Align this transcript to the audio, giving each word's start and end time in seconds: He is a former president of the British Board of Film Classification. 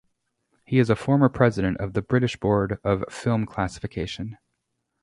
He 0.65 0.79
is 0.79 0.89
a 0.89 0.95
former 0.95 1.29
president 1.29 1.77
of 1.77 1.93
the 1.93 2.01
British 2.01 2.35
Board 2.35 2.79
of 2.83 3.05
Film 3.11 3.45
Classification. 3.45 4.39